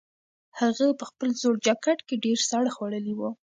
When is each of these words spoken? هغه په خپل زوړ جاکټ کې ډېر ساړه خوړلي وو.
هغه 0.59 0.85
په 0.99 1.05
خپل 1.09 1.29
زوړ 1.41 1.55
جاکټ 1.65 1.99
کې 2.07 2.15
ډېر 2.25 2.37
ساړه 2.49 2.71
خوړلي 2.75 3.13
وو. 3.15 3.29